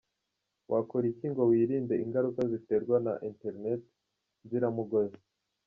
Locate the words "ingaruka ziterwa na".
2.03-3.13